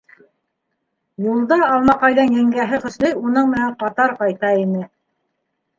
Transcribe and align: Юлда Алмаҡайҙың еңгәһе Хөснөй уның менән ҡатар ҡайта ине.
Юлда 1.25 1.59
Алмаҡайҙың 1.75 2.33
еңгәһе 2.41 2.81
Хөснөй 2.87 3.17
уның 3.23 3.53
менән 3.55 3.79
ҡатар 3.85 4.19
ҡайта 4.25 4.55
ине. 4.65 4.87